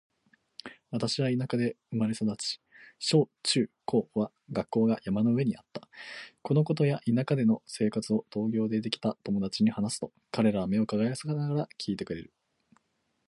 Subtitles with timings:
[0.89, 2.59] 私は田舎で生まれ育ち、
[2.97, 5.87] 小・中・高は学校が山の上にあった。
[6.41, 12.33] このことや田舎での生活を東京でできた友達に話すと、彼らは目を輝かせながら聞いてくれる。